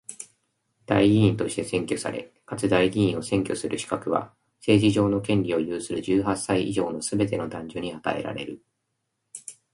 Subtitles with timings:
[0.87, 8.63] 代議員として選挙され、かつ代議員を選挙する資格は、政治上の権利を有する十八歳以上のすべての男女に与えられる。